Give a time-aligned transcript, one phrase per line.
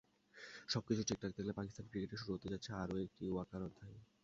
[0.67, 3.97] সবকিছু ঠিকঠাক থাকলে পাকিস্তান ক্রিকেটে শুরু হতে যাচ্ছে আরও একটি ওয়াকার-অধ্যায়।